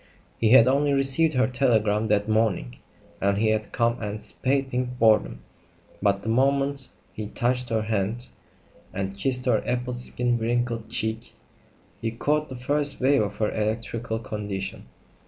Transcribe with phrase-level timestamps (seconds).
[0.39, 2.77] He had only received her telegram that morning,
[3.21, 5.43] and he had come anticipating boredom;
[6.01, 8.25] but the moment he touched her hand
[8.95, 11.35] and kissed her apple skin wrinkled cheek,
[12.01, 14.87] he caught the first wave of her electrical condition.